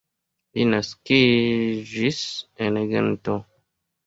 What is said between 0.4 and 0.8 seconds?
Li